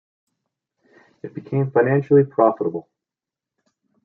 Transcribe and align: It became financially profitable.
It 1.21 1.35
became 1.35 1.69
financially 1.69 2.23
profitable. 2.23 2.89